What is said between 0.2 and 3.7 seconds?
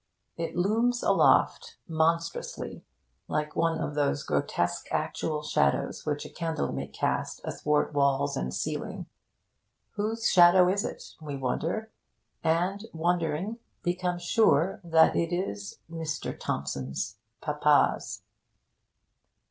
It looms aloft, monstrously, like